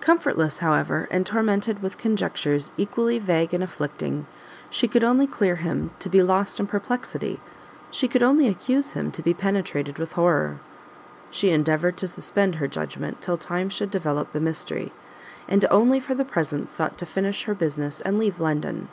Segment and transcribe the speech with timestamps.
[0.00, 4.28] Comfortless, however, and tormented with conjectures equally vague and afflicting,
[4.70, 7.40] she could only clear him to be lost in perplexity,
[7.90, 10.60] she could only accuse him to be penetrated with horror.
[11.32, 14.92] She endeavoured to suspend her judgment till time should develop the mystery,
[15.48, 18.88] and only for the present sought to finish her business and leave London.